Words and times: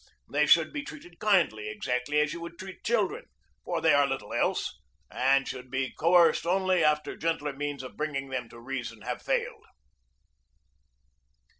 They 0.27 0.47
should 0.47 0.73
be 0.73 0.81
treated 0.83 1.19
kindly, 1.19 1.69
exactly 1.69 2.19
as 2.21 2.33
you 2.33 2.41
would 2.41 2.57
treat 2.57 2.83
children, 2.83 3.25
for 3.63 3.81
they 3.81 3.93
are 3.93 4.07
little 4.07 4.33
else, 4.33 4.79
and 5.11 5.47
should 5.47 5.69
be 5.69 5.93
coerced 5.93 6.43
only 6.47 6.83
after 6.83 7.15
gentler 7.15 7.53
means 7.53 7.83
of 7.83 7.97
bringing 7.97 8.29
them 8.29 8.49
to 8.49 8.59
reason 8.59 9.03
have 9.03 9.21
failed." 9.21 9.63